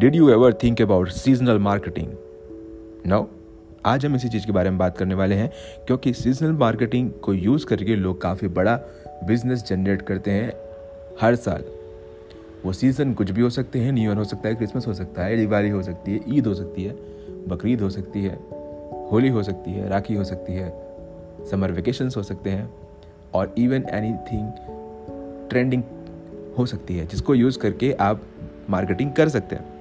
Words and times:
Did 0.00 0.14
you 0.16 0.28
ever 0.28 0.52
think 0.52 0.80
about 0.82 1.08
seasonal 1.08 1.58
marketing 1.58 2.06
no 3.06 3.18
आज 3.86 4.06
हम 4.06 4.14
इसी 4.16 4.28
चीज़ 4.28 4.46
के 4.46 4.52
बारे 4.52 4.70
में 4.70 4.78
बात 4.78 4.96
करने 4.98 5.14
वाले 5.14 5.34
हैं, 5.34 5.50
क्योंकि 5.86 6.12
सीजनल 6.12 6.52
मार्केटिंग 6.52 7.10
को 7.22 7.34
यूज़ 7.34 7.66
करके 7.66 7.96
लोग 7.96 8.20
काफ़ी 8.20 8.48
बड़ा 8.48 8.74
बिज़नेस 9.26 9.64
जनरेट 9.64 10.02
करते 10.02 10.30
हैं 10.30 10.52
हर 11.20 11.36
साल। 11.36 11.64
वो 12.64 12.72
सीज़न 12.72 13.12
कुछ 13.14 13.30
भी 13.30 13.42
हो 13.42 13.50
सकते 13.50 13.78
हैं 13.78 13.92
न्यू 13.92 14.04
ईयर 14.04 14.16
हो 14.16 14.24
सकता 14.24 14.48
है 14.48 14.54
क्रिसमस 14.54 14.86
हो 14.86 14.94
सकता 14.94 15.24
है, 15.24 15.36
दिवाली 15.36 15.68
हो 15.68 15.82
सकती 15.82 16.12
है 16.12 16.20
ईद 16.28 16.46
हो 16.46 16.54
सकती 16.54 16.84
है, 16.84 16.94
बकरीद 17.48 17.80
हो 17.80 17.90
सकती 17.90 18.22
है, 18.24 18.38
होली 19.12 19.28
हो 19.28 19.42
सकती 19.42 19.70
है, 19.70 19.88
राखी 19.88 20.14
हो 20.14 20.24
सकती 20.24 20.52
है 20.52 20.72
समर 21.50 21.72
वेकेशंस 21.72 22.16
हो 22.16 22.22
सकते 22.22 22.50
हैं, 22.50 22.70
और 23.34 23.54
इवन 23.58 23.84
एनी 23.90 24.12
ट्रेंडिंग 25.48 25.82
हो 26.58 26.66
सकती 26.66 26.96
है, 26.96 27.06
जिसको 27.06 27.34
यूज़ 27.34 27.58
करके 27.58 27.92
आप 27.92 28.22
मार्केटिंग 28.70 29.12
कर 29.12 29.28
सकते 29.28 29.56
हैं। 29.56 29.73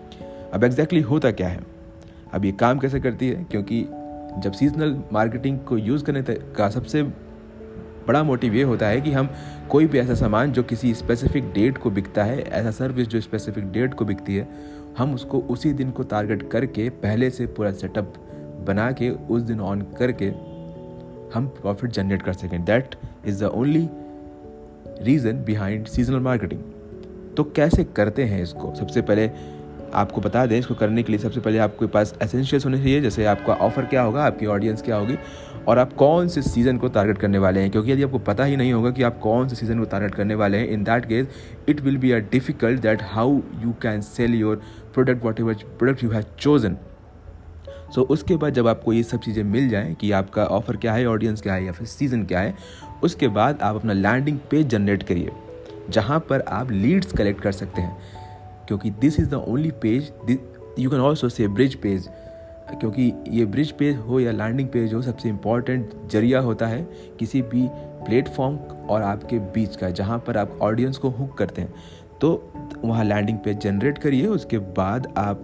अब 0.54 0.64
एग्जैक्टली 0.64 1.00
exactly 1.00 1.26
होता 1.26 1.32
क्या 1.32 1.48
है? 1.48 1.60
अब 2.34 2.46
ये 2.46 2.52
काम 2.52 2.80
कैसे 2.80 3.00
करती 3.00 3.30
है? 3.30 3.44
क्योंकि 3.44 3.82
जब 4.40 4.52
सीजनल 4.52 5.04
मार्केटिंग 5.14 5.60
को 5.60 5.78
यूज़ 5.78 6.04
करने 6.04 6.24
का 6.30 6.70
सबसे 6.70 7.04
बड़ा 8.08 8.24
मोटिव 8.24 8.54
ये 8.54 8.64
होता 8.64 8.88
है 8.88 9.02
कि 9.02 9.12
हम 9.12 9.30
कोई 9.70 9.86
भी 9.86 9.98
ऐसा 9.98 10.14
सामान 10.14 10.52
जो 10.52 10.64
किसी 10.64 10.94
स्पेसिफिक 10.94 11.54
डेट 11.54 11.78
को 11.78 11.92
बिकता 11.92 12.24
है, 12.24 12.40
ऐसा 12.42 12.72
सर्विस 12.72 13.08
जो 13.08 13.22
स्पेसिफिक 13.22 13.72
डेट 13.72 13.94
को 13.94 14.06
बिकती 14.06 14.36
है, 14.36 14.48
हम 14.98 15.14
उसको 15.14 15.40
उसी 15.40 15.74
दिन 15.74 15.92
को 15.92 16.04
टारगेट 16.04 16.50
करके, 16.52 16.90
पहले 16.90 17.30
से 17.30 17.46
पूरा 17.46 17.72
सेटअप 17.72 18.14
बना 18.68 18.92
के, 18.92 19.10
उस 19.10 19.42
दिन 19.42 19.60
ऑन 19.60 19.82
करके 19.82 20.26
हम 21.34 21.48
प्रॉफिट 21.48 21.92
जनरेट 21.92 22.22
कर 22.22 22.34
सकें। 22.34 22.66
That 22.66 22.96
is 23.26 23.44
the 23.44 23.48
only 23.48 23.90
reason 25.02 25.44
behind 25.44 25.86
seasonal 25.86 26.20
marketing 26.20 26.62
तो 27.38 27.44
कैसे 27.44 27.84
करते 27.84 28.24
हैं 28.24 28.44
इसको? 28.44 28.76
सबसे 28.76 29.02
पहले 29.02 29.32
आपको 29.94 30.22
बता 30.22 30.46
दें, 30.46 30.58
इसको 30.60 30.76
करने 30.76 31.04
के 31.04 31.12
लिए 31.12 31.20
सबसे 31.20 31.40
पहले 31.40 31.58
आपके 31.60 31.86
पास 31.88 32.14
एसेंशियल्स 32.22 32.66
होने 32.66 32.78
चाहिए, 32.78 33.02
जैसे 33.02 33.26
आपका 33.26 33.54
ऑफ़र 33.56 33.86
क्या 33.86 34.02
होगा, 34.02 34.24
आपकी 34.24 34.46
ऑडियंस 34.48 34.82
क्या 34.82 34.96
होगी, 34.96 35.18
और 35.68 35.80
आप 35.80 35.94
कौन 35.94 36.28
से 36.28 36.42
सीज़न 36.42 36.78
को 36.78 36.88
टारगेट 36.90 37.18
करने 37.18 37.38
वाले 37.38 37.60
हैं? 37.60 37.72
क्योंकि 37.72 37.92
यदि 37.92 38.04
आपको 38.04 38.20
पता 38.22 38.44
ही 38.44 38.56
नहीं 38.56 38.74
होगा 38.74 38.92
कि 38.92 39.04
आप 39.04 39.20
कौन 39.20 39.48
से 39.48 39.56
सीज़न 39.56 39.80
को 39.80 39.86
टारगेट 39.86 40.16
करने 40.16 40.36
वाले 40.36 40.58
हैं 40.58 40.68
in 40.68 40.84
that 40.84 41.06
case 41.06 41.28
it 41.70 41.82
will 41.82 41.98
be 41.98 42.12
a 42.12 42.18
difficult 42.32 42.82
that 42.82 43.02
how 43.04 43.40
you 43.62 43.74
can 43.82 44.02
sell 44.02 44.36
your 44.36 44.62
product 44.94 45.24
whatever 45.40 45.54
product 45.80 46.04
you 46.04 46.10
have 46.12 46.26
chosen 46.40 46.78
so 47.96 48.02
उसके 48.02 48.36
बाद 48.36 48.54
जब 48.54 48.68
आपको 48.68 48.94
ये 48.94 49.04
सब 49.04 49.20
चीज़ें 49.20 49.44
मिल 49.44 49.70
जाएँ 49.70 49.94
कि 49.94 50.12
आपका 50.12 50.46
ऑफ़र 50.46 50.78
क्या 50.78 50.94
है 50.94 51.06
ऑडियंस 51.08 51.42
क्या 51.42 51.54
है, 51.54 51.66
या 51.66 51.72
फिर 51.72 51.88
सीज़न 51.88 52.24
क्या 52.26 52.40
है, 52.40 52.56
उसके 53.04 53.28
बाद 53.30 53.62
आप 53.62 53.76
अपना 53.76 53.94
लैंडिंग 53.94 54.38
पेज 54.52 54.68
जनरेट 54.68 55.04
करिए, 55.04 55.32
जहाँ 55.90 56.20
पर 56.30 56.42
आप 56.50 56.72
लीड्स 56.72 57.12
कलेक्ट 57.12 57.42
कर 57.42 57.52
सकते 57.52 57.82
हैं। 57.82 58.23
क्योंकि 58.68 58.90
this 58.92 59.20
is 59.20 59.30
the 59.30 59.44
only 59.48 59.72
page 59.82 60.12
you 60.80 60.90
can 60.90 61.00
also 61.00 61.30
say 61.30 61.48
bridge 61.48 61.76
page 61.76 62.10
क्योंकि 62.80 63.12
ये 63.30 63.46
ब्रिज 63.46 63.72
पेज 63.72 63.98
हो 63.98 64.20
या 64.20 64.32
लैंडिंग 64.32 64.68
पेज 64.70 64.94
हो, 64.94 65.02
सबसे 65.02 65.30
इंपॉर्टेंट 65.30 65.92
ज़रिया 66.12 66.40
होता 66.40 66.68
है 66.68 66.82
किसी 67.20 67.42
भी 67.42 67.68
प्लेटफॉर्म 68.06 68.56
और 68.90 69.02
आपके 69.02 69.40
बीच 69.40 69.76
का, 69.76 69.90
जहाँ 69.90 70.18
पर 70.28 70.38
आप 70.38 70.58
ऑडियंस 70.62 70.98
को 70.98 71.10
हुक 71.10 71.38
करते 71.38 71.62
हैं। 71.62 71.74
तो 72.22 72.52
वहाँ 72.86 73.04
लैंडिंग 73.04 73.38
पेज 73.38 73.58
जनरेट 73.58 73.98
करिए, 73.98 74.26
उसके 74.28 74.58
बाद 74.58 75.08
आप 75.18 75.42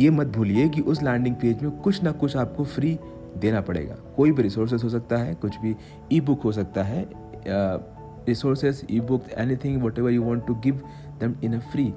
ये 0.00 0.10
मत 0.10 0.26
भूलिए 0.26 0.68
कि 0.68 0.80
उस 0.80 1.02
लैंडिंग 1.02 1.34
पेज 1.36 1.62
में 1.62 1.70
कुछ 1.78 2.02
ना 2.02 2.12
कुछ 2.12 2.36
आपको 2.36 2.64
फ्री 2.64 2.98
देना 3.38 3.60
पड़ेगा। 3.60 3.96
कोई 4.16 4.32
भी 4.32 4.42
रिसोर्सेज 4.42 4.84
हो 4.84 4.88
सकता 4.88 5.16
है, 5.16 5.34
कुछ 5.34 5.58
भी 5.58 5.74
ई 6.12 6.20
बुक 6.20 6.42
हो 6.42 6.52
सकता 6.52 6.82
है 6.82 7.02
resources 8.28 8.86
ebook 9.00 9.28
anything 9.56 9.82
whatever 9.98 10.10
you 10.10 10.22
want 10.22 10.46
to 10.46 10.54
give 10.54 10.80
them 11.20 11.34
in 11.44 11.54
a 11.54 11.58
free 11.72 11.92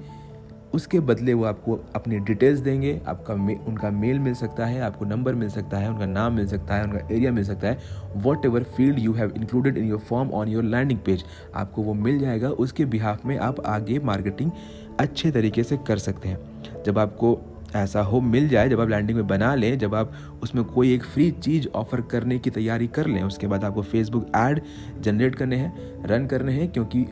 उसके 0.73 0.99
बदले 0.99 1.33
वो 1.33 1.43
आपको 1.45 1.79
अपनी 1.95 2.17
डिटेल्स 2.19 2.59
देंगे 2.59 3.01
आपका 3.07 3.35
मे, 3.35 3.55
उनका 3.67 3.89
मेल 3.91 4.19
मिल 4.19 4.33
सकता 4.33 4.65
है 4.65 4.81
आपको 4.81 5.05
नंबर 5.05 5.35
मिल 5.35 5.49
सकता 5.49 5.77
है 5.77 5.89
उनका 5.89 6.05
नाम 6.05 6.33
मिल 6.33 6.47
सकता 6.47 6.75
है 6.75 6.83
उनका 6.83 7.07
एरिया 7.11 7.31
मिल 7.31 7.43
सकता 7.43 7.67
है 7.67 7.77
whatever 8.45 8.63
field 8.63 8.99
you 8.99 9.13
have 9.13 9.33
included 9.37 9.77
in 9.77 9.87
your 9.87 9.99
form 9.99 10.31
on 10.31 10.47
your 10.47 10.63
landing 10.63 10.99
page 10.99 11.23
आपको 11.55 11.81
वो 11.81 11.93
मिल 11.93 12.19
जाएगा। 12.19 12.49
उसके 12.49 12.85
बिहाफ 12.85 13.25
में 13.25 13.37
आप 13.37 13.65
आगे 13.65 13.99
मार्केटिंग 13.99 14.51
अच्छे 14.99 15.31
तरीके 15.31 15.63
से 15.63 15.77
कर 15.77 15.97
सकते 15.97 16.29
हैं। 16.29 16.83
जब 16.85 16.99
आपको 16.99 17.33
ऐसा 17.75 18.01
हो, 18.01 18.19
मिल 18.21 18.47
जाए, 18.49 18.69
जब 18.69 18.81
आप 18.81 18.89
लैंडिंग 18.89 19.17
में 19.17 19.27
बना 19.27 19.53
लें, 19.55 19.77
जब 19.77 19.95
आप 19.95 20.13
उसमें 20.43 20.63
कोई 20.65 20.93
एक 20.93 21.03
फ्री 21.03 21.29
चीज़ 21.31 21.67
ऑफ़र 21.67 22.01
करने 22.01 22.39
की 22.39 22.49
तैयारी 22.49 22.87
कर 22.87 23.07
लें, 23.07 23.21
उसके 23.23 23.47
बाद 23.47 23.63
आपको 23.63 23.81
फेसबुक 23.81 24.31
ऐड 24.35 24.61
जनरेट 25.01 25.35
करने 25.35 25.55
हैं 25.55 26.03
रन 26.05 26.27
करने 26.27 26.51
हैं, 26.51 26.71
क्योंकि 26.71 27.05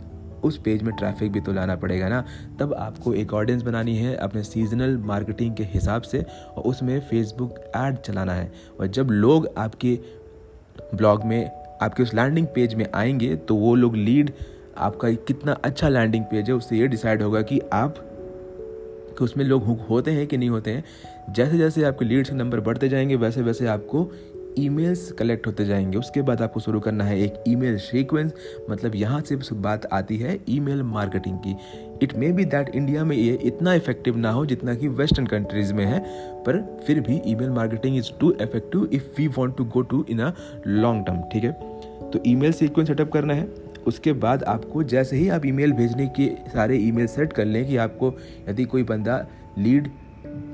उस 0.44 0.58
पेज 0.58 0.82
में 0.84 0.94
ट्रैफ़िक 0.96 1.32
भी 1.32 1.42
तो 1.42 1.54
लाना 1.54 1.76
पड़ेगा 1.76 2.08
ना। 2.10 2.24
तब 2.60 2.74
आपको 2.74 3.14
एक 3.14 3.34
ऑडियंस 3.34 3.62
बनानी 3.62 3.96
है 3.98 4.16
अपने 4.16 4.44
सीजनल 4.44 4.98
मार्केटिंग 4.98 5.56
के 5.56 5.64
हिसाब 5.64 6.02
से 6.02 6.26
और 6.48 6.64
उसमें 6.64 7.00
फेसबुक 7.00 7.60
ऐड 7.76 7.98
चलाना 7.98 8.34
है। 8.34 8.52
और 8.80 8.88
जब 8.88 9.12
लोग 9.12 9.48
आपके 9.58 10.00
ब्लॉग 10.96 11.24
में, 11.24 11.52
आपके 11.82 12.04
उस 12.04 12.14
लैंडिंग 12.14 12.48
पेज 12.48 12.74
में 12.76 12.86
आएँगे 12.94 13.36
तो 13.36 13.56
वो 13.56 13.76
लोग 13.76 13.96
लीड 13.96 14.32
आपका 14.78 15.12
कितना 15.28 15.54
अच्छा 15.54 15.90
लैंडिंग 15.90 16.24
पेज 16.26 16.50
है, 16.50 16.56
उससे 16.56 16.78
ये 16.78 16.88
डिसाइड 16.88 17.22
होगा 17.22 17.42
कि 17.42 17.60
आप 17.74 17.96
कि 19.18 19.24
उसमें 19.24 19.46
लोग 19.46 19.64
होते 19.90 20.12
हैं 20.12 20.28
कि 20.28 20.38
नहीं 20.38 20.50
होते 20.50 20.72
हैं 20.72 20.84
जैसे 21.34 21.58
जैसे 21.58 21.84
आपके 21.84 22.06
लीड्स 22.06 22.30
के 22.30 22.36
नंबर 22.36 22.60
बढ़ते 22.60 22.90
जाएँगे 22.90 23.16
वैसे 23.16 23.42
वैसे 23.42 23.68
आपको 23.68 24.12
ईमेल्स 24.60 25.12
कलेक्ट 25.12 25.48
होते 25.48 25.66
जाएँगे। 25.66 25.98
उसके 25.98 26.22
बाद 26.22 26.42
आपको 26.42 26.60
शुरू 26.60 26.80
करना 26.80 27.04
है 27.04 27.20
एक 27.20 27.44
ईमेल 27.48 27.78
सीक्वेंस 27.78 28.34
मतलब 28.70 28.96
यहाँ 28.96 29.22
से 29.22 29.36
बात 29.54 29.86
आती 29.86 30.18
है 30.18 30.38
ईमेल 30.50 30.84
मार्केटिंग 30.84 31.38
की। 31.38 31.56
It 32.04 32.16
may 32.16 32.32
be 32.32 32.46
that 32.46 32.70
India 32.76 33.04
में 33.04 33.16
ये 33.18 33.34
इतना 33.44 33.74
इफ़ेक्टिव 33.74 34.18
ना 34.18 34.32
हो 34.32 34.46
जितना 34.46 34.76
कि 34.76 34.88
वेस्टर्न 34.88 35.28
कंट्रीज़ 35.28 35.74
में 35.74 35.86
है, 35.86 36.00
पर 36.44 36.62
फिर 36.88 37.00
भी 37.00 37.22
email 37.26 37.50
marketing 37.50 37.98
is 37.98 38.12
too 38.20 38.32
effective 38.32 38.90
if 38.94 39.04
we 39.18 39.28
want 39.28 39.58
to 39.58 39.66
go 39.66 39.82
to 39.82 40.06
in 40.10 40.20
a 40.20 40.32
long 40.68 41.06
term 41.06 41.22
ठीक 41.34 41.44
है? 41.44 41.52
तो 42.12 42.20
ईमेल 42.28 42.52
सीक्वेंस 42.52 42.88
सेटअप 42.88 43.12
करना 43.12 43.34
है। 43.34 43.48
उसके 43.88 44.14
बाद 44.14 44.44
आपको 44.44 44.84
जैसे 44.84 45.18
ही 45.18 45.28
आप 45.30 45.46
ईमेल 45.46 45.72
भेजने 45.74 46.08
के 46.20 46.30
सारे 46.50 46.78
ईमेल 46.78 47.08
सेट 47.08 47.34
कर 47.34 47.46
लें 47.46 47.66
कि 47.68 47.78
आपको 47.78 48.14
यदि 48.50 48.66
कोई 48.66 48.84
बंदा 48.84 49.26
लीड 49.58 49.92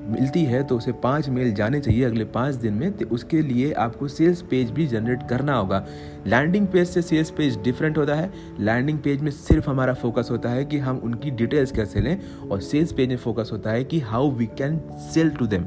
मिलती 0.10 0.44
है 0.44 0.62
तो 0.64 0.78
उसे 0.78 0.92
पाँच 1.04 1.28
मेल 1.30 1.54
जाने 1.54 1.80
चाहिए 1.80 2.04
अगले 2.04 2.24
पाँच 2.26 2.56
दिन 2.56 2.74
में 2.74 2.92
तो 2.92 3.06
उसके 3.16 3.42
लिए 3.42 3.72
आपको 3.74 4.08
सेल्स 4.08 4.42
पेज 4.42 4.72
भी 4.72 4.88
जनरेट 4.88 5.28
करना 5.30 5.56
होगा। 5.56 5.86
लैंडिंग 6.28 6.68
पेज 6.68 6.88
से 6.88 7.02
सेल्स 7.02 7.30
पेज 7.32 7.58
डिफरेंट 7.64 7.98
होता 7.98 8.16
है। 8.16 8.32
लैंडिंग 8.60 9.00
पेज 9.00 9.22
में 9.22 9.32
सिर्फ़ 9.32 9.70
हमारा 9.70 9.94
फोकस 9.94 10.28
होता 10.32 10.50
है 10.50 10.66
कि 10.66 10.78
हम 10.78 10.98
उनकी 10.98 11.32
डिटेल्स 11.32 11.72
कैसे 11.72 12.02
लें 12.02 12.18
और 12.50 12.62
सेल्स 12.62 12.94
पेज 12.94 13.10
में 13.10 13.18
फोकस 13.18 13.50
होता 13.54 13.72
है 13.72 13.84
कि 13.84 14.00
how 14.00 14.32
we 14.32 14.46
can 14.58 14.80
sell 15.14 15.30
to 15.30 15.48
them. 15.48 15.64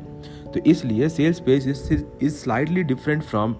तो 0.54 0.60
इसलिए 0.66 1.08
sales 1.08 1.40
page 1.40 1.68
is 1.68 2.34
slightly 2.34 2.82
different 2.82 3.22
from 3.22 3.54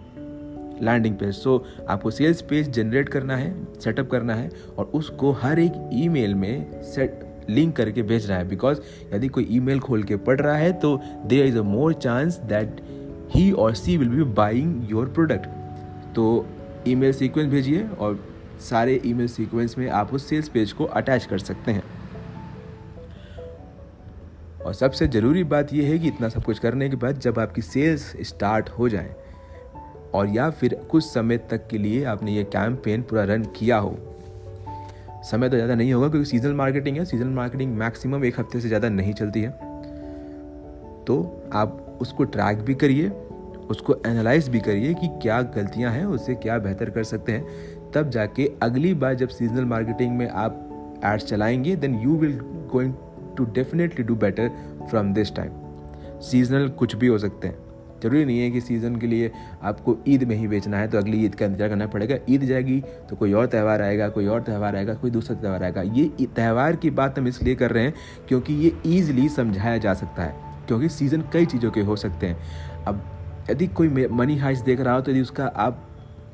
landing 0.82 1.14
page 1.16 1.34
so 1.34 1.64
आपको 1.88 2.10
सेल्स 2.10 2.40
पेज 2.42 2.70
जनरेट 2.70 3.08
करना 3.08 3.36
है 3.36 3.54
सेटअप 3.80 4.10
करना 4.10 4.34
है 4.34 4.50
और 4.78 4.84
उसको 4.94 5.32
हर 5.32 5.58
एक 5.58 5.90
ईमेल 5.94 6.34
में 6.34 6.82
सेट 6.82 7.20
लिंक 7.50 7.76
करके 7.76 8.02
भेज 8.02 8.26
रहा 8.26 8.38
है। 8.38 8.48
बिकॉज़ 8.48 8.80
यदि 9.14 9.28
कोई 9.28 9.46
ईमेल 9.50 9.80
खोल 9.80 10.02
के 10.02 10.16
पढ़ 10.16 10.40
रहा 10.40 10.56
है 10.56 10.72
तो 10.72 11.00
there 11.26 11.46
is 11.46 11.58
a 11.58 11.62
more 11.62 11.94
chance 11.94 12.36
that 12.48 12.80
he 13.30 13.50
और 13.52 13.74
she 13.74 13.96
will 13.96 14.08
be 14.08 14.24
buying 14.34 14.90
your 14.90 15.08
product 15.08 15.46
तो 16.14 16.46
ईमेल 16.88 17.12
सीक्वेंस 17.12 17.50
भेजिए 17.50 17.88
और 17.88 18.18
सारे 18.60 19.00
ईमेल 19.06 19.28
सीक्वेंस 19.28 19.78
में 19.78 19.88
आप 19.90 20.14
उस 20.14 20.28
सेल्स 20.28 20.48
पेज 20.48 20.72
को 20.72 20.84
अटैच 20.84 21.24
कर 21.24 21.38
सकते 21.38 21.72
हैं। 21.72 21.82
और 24.64 24.74
सबसे 24.74 25.06
ज़रूरी 25.08 25.44
बात 25.44 25.72
यह 25.74 25.88
है 25.88 25.98
कि 25.98 26.08
इतना 26.08 26.28
सब 26.28 26.44
कुछ 26.44 26.58
करने 26.58 26.88
के 26.88 26.96
बाद 26.96 27.18
जब 27.18 27.38
आपकी 27.38 27.62
सेल्स 27.62 28.12
स्टार्ट 28.20 28.68
हो 28.68 28.88
जाए 28.88 29.14
और 30.14 30.28
या 30.28 30.48
फिर 30.50 30.74
कुछ 30.90 31.04
समय 31.04 31.38
तक 31.50 31.66
के 31.66 31.78
लिए 31.78 32.04
आपने 32.04 32.32
ये 32.32 32.44
कैंपेन 32.44 33.02
पूरा 33.02 33.24
रन 33.24 33.44
किया 33.56 33.76
हो। 33.78 33.96
समय 35.30 35.48
तो 35.48 35.56
ज़्यादा 35.56 35.74
नहीं 35.74 35.92
होगा 35.92 36.08
क्योंकि 36.08 36.28
सीजनल 36.30 36.54
मार्केटिंग 36.54 36.96
है। 36.96 37.04
सीजनल 37.04 37.28
मार्केटिंग 37.28 37.76
मैक्सिमम 37.76 38.24
एक 38.24 38.40
हफ़्ते 38.40 38.60
से 38.60 38.68
ज़्यादा 38.68 38.88
नहीं 38.88 39.12
चलती 39.12 39.42
है। 39.42 39.50
तो 41.04 41.42
आप 41.52 41.98
उसको 42.00 42.24
ट्रैक 42.24 42.58
भी 42.58 42.74
करिए, 42.74 43.08
उसको 43.70 43.94
एनालाइज 44.06 44.48
भी 44.48 44.60
करिए 44.60 44.94
कि 44.94 45.08
क्या 45.22 45.40
गलतियाँ 45.56 45.92
हैं, 45.92 46.04
उससे 46.04 46.34
क्या 46.34 46.58
बेहतर 46.58 46.90
कर 46.90 47.04
सकते 47.04 47.32
हैं। 47.32 47.90
तब 47.94 48.10
जाके 48.10 48.50
अगली 48.62 48.94
बार 48.94 49.14
जब 49.14 49.28
सीजनल 49.28 49.64
मार्केटिंग 49.64 50.16
में 50.16 50.28
आप 50.28 51.00
एड्स 51.04 51.24
चलाएँगे 51.24 51.76
then 51.76 51.98
you 52.00 52.16
will 52.16 52.38
going 52.72 52.94
to 53.36 53.44
definitely 53.44 54.04
do 54.04 54.14
better 54.16 54.50
from 54.90 55.12
this 55.14 55.34
time 55.36 56.20
seasonal 56.20 56.68
कुछ 56.68 56.94
भी 56.96 57.06
हो 57.06 57.18
सकते 57.18 57.48
हैं। 57.48 57.71
ज़रूरी 58.02 58.24
नहीं 58.24 58.40
है 58.40 58.50
कि 58.50 58.60
सीज़न 58.60 58.96
के 58.96 59.06
लिए 59.06 59.30
आपको 59.62 59.96
ईद 60.08 60.24
में 60.24 60.34
ही 60.36 60.48
बेचना 60.48 60.78
है 60.78 60.88
तो 60.88 60.98
अगली 60.98 61.24
ईद 61.24 61.34
का 61.34 61.46
इंतज़ार 61.46 61.68
करना 61.68 61.86
पड़ेगा। 61.88 62.16
ईद 62.28 62.44
जाएगी 62.44 62.80
तो 63.10 63.16
कोई 63.16 63.32
और 63.32 63.46
त्यौहार 63.46 63.82
आएगा, 63.82 64.08
कोई 64.08 64.26
और 64.26 64.42
त्यौहार 64.42 64.76
आएगा, 64.76 64.94
कोई 64.94 65.10
दूसरा 65.10 65.36
त्यौहार 65.36 65.62
आएगा। 65.64 65.82
ये 65.82 66.26
त्यौहार 66.26 66.76
की 66.76 66.90
बात 66.92 67.18
हम 67.18 67.28
इसलिए 67.28 67.54
कर 67.54 67.70
रहे 67.70 67.84
हैं 67.84 67.94
क्योंकि 68.28 68.54
ये 68.56 68.72
ईजिली 68.88 69.28
समझाया 69.30 69.78
जा 69.78 69.94
सकता 69.94 70.22
है, 70.22 70.34
क्योंकि 70.66 70.88
सीज़न 70.90 71.24
कई 71.32 71.46
चीज़ों 71.46 71.70
के 71.70 71.80
हो 71.82 71.96
सकते 71.98 72.26
हैं। 72.26 72.84
अब 72.86 73.02
यदि 73.50 73.66
कोई 73.68 74.06
मनी 74.10 74.36
हाइस 74.38 74.60
देख 74.62 74.80
रहा 74.80 74.94
हो 74.94 75.00
तो 75.00 75.10
यदि 75.10 75.20
उसका 75.20 75.46
आप 75.46 75.88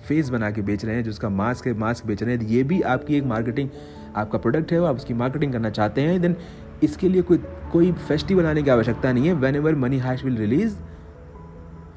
फेस 0.08 0.28
बना 0.30 0.50
के 0.50 0.62
बेच 0.62 0.84
रहे 0.84 0.94
हैं, 0.94 1.02
जो 1.04 1.10
उसका 1.10 1.28
मास्क 1.30 1.66
है 1.66 1.72
मास्क 1.78 2.06
बेच 2.06 2.22
रहे 2.22 2.36
हैं 2.36 2.46
ये 2.46 2.62
भी 2.64 2.80
आपकी 2.82 3.16
एक 3.16 3.24
मार्केटिंग 3.26 3.68
आपका 4.16 4.38
प्रोडक्ट 4.38 4.72
है, 4.72 4.80
वो 4.80 4.86
आप 4.86 4.96
उसकी 4.96 5.14
मार्केटिंग 5.16 5.52
करना 5.52 5.70
चाहते 5.70 6.00
हैं 6.00 6.20
देन 6.20 6.36
इसके 6.82 7.08
लिए 7.08 7.22
कोई 7.22 7.38
कोई 7.72 7.90
फेस्टिवल 7.92 8.46
आने 8.46 8.62
की 8.62 8.70
आवश्यकता 8.70 9.12
नहीं 9.12 9.26
है। 9.26 9.32
Whenever 9.56 9.74
money 9.76 9.98
heist 9.98 10.24
will 10.24 10.36
release 10.36 10.74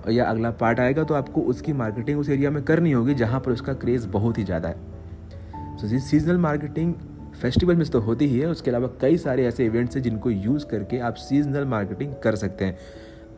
या 0.10 0.26
अगला 0.26 0.52
पार्ट 0.52 0.80
आएगा 0.80 1.04
तो 1.04 1.14
आपको 1.14 1.42
उसकी 1.44 1.74
मार्केटिंग 1.74 2.20
उस 2.20 2.30
एरिया 2.30 2.52
में 2.52 2.64
करनी 2.64 2.92
होगी 2.92 3.14
जहाँ 3.14 3.40
पर 3.40 3.52
उसका 3.52 3.74
क्रेज़ 3.76 4.08
बहुत 4.08 4.38
ही 4.38 4.44
ज़्यादा 4.44 4.70
है। 4.70 5.78
सो 5.78 6.00
सीजनल 6.00 6.38
मार्केटिंग 6.38 6.94
फेस्टिवल 7.42 7.76
में 7.76 7.86
तो 7.88 8.00
होती 8.00 8.26
ही 8.26 8.40
है, 8.40 8.48
उसके 8.48 8.72
अलावा 8.72 8.88
कई 9.02 9.18
सारे 9.18 9.46
ऐसे 9.46 9.66
इवेंट्स 9.66 9.96
हैं 9.96 10.04
जिनको 10.04 10.30
यूज़ 10.30 10.66
करके 10.66 11.00
आप 11.00 11.16
सीजनल 11.18 11.66
मार्केटिंग 11.66 12.14
कर 12.24 12.36
सकते 12.36 12.66
हैं। 12.66 12.78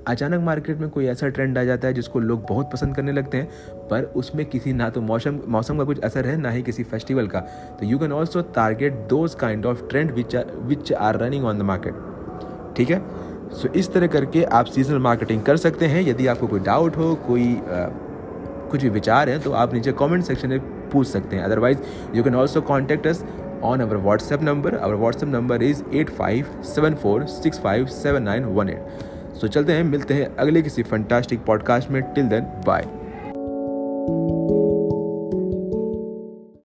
अचानक 0.08 0.42
मार्केट 0.42 0.80
में 0.80 0.90
कोई 0.90 1.06
ऐसा 1.06 1.28
ट्रेंड 1.28 1.58
आ 1.58 1.64
जाता 1.64 1.88
है 1.88 1.94
जिसको 1.94 2.20
लोग 2.20 2.46
बहुत 2.50 2.72
पसंद 2.72 2.96
करने 2.96 3.12
लगते 3.12 3.38
हैं, 3.38 3.48
पर 3.90 4.04
उसमें 4.16 4.46
किसी 4.46 4.74
ना 4.74 4.90
तो 4.90 5.02
मौसम 5.02 5.40
मौसम 5.48 5.78
का 5.78 5.84
कुछ 5.84 6.00
असर 6.00 6.28
है, 6.28 6.36
ना 6.38 6.50
ही 6.50 6.62
किसी 6.62 6.84
फेस्टिवल 6.84 7.28
का। 7.28 7.40
तो 7.80 7.86
you 7.86 8.00
can 8.00 8.12
also 8.12 8.42
target 8.56 8.94
those 9.10 9.36
kind 9.36 9.66
of 9.66 9.88
trend 9.90 10.12
which 10.12 10.36
which 10.36 10.94
are 10.94 11.20
running 11.20 11.46
on 11.46 11.60
the 11.60 11.62
market 11.62 12.76
ठीक 12.78 12.90
है? 12.90 13.02
सो 13.54 13.68
इस 13.70 13.92
तरह 13.94 14.08
करके 14.08 14.44
आप 14.44 14.66
सीजनल 14.66 15.00
मार्केटिंग 15.00 15.42
कर 15.42 15.58
सकते 15.58 15.86
हैं। 15.86 16.02
यदि 16.02 16.28
आपको 16.28 16.48
कोई 16.48 16.60
डाउट 16.60 16.98
हो 16.98 17.14
कोई 17.28 17.54
आ, 17.54 17.86
कुछ 18.72 18.82
भी 18.82 18.90
विचार 18.90 19.30
है 19.30 19.40
तो 19.40 19.52
आप 19.52 19.74
नीचे 19.74 19.92
कमेंट 19.92 20.24
सेक्शन 20.24 20.50
में 20.50 20.60
पूछ 20.90 21.08
सकते 21.08 21.36
हैं। 21.36 21.44
Otherwise 21.44 21.80
you 22.16 22.24
can 22.24 22.36
also 22.36 22.62
contact 22.62 23.08
us 23.08 23.24
on 23.64 23.82
our 23.82 23.98
WhatsApp 23.98 24.42
number 24.42 24.76
our 24.76 24.96
WhatsApp 24.96 25.30
number 25.30 25.64
is 25.64 25.84
eight 25.94 26.10
five 26.10 26.62
seven 26.66 26.96
four 26.96 27.26
six 27.26 27.60
five 27.60 27.86
seven 27.86 28.24
nine 28.24 28.46
one 28.46 28.70
eight 28.70 29.36
so 29.42 29.48
चलते 29.48 29.74
हैं 29.74 29.84
मिलते 29.84 30.14
हैं 30.14 30.36
अगले 30.36 30.62
किसी 30.62 30.84
फंटास्टिक 30.84 31.46
पॉडकास्ट 31.46 31.90
में। 31.92 32.02
Till 32.14 32.28
then 32.30 32.48
bye 32.68 32.88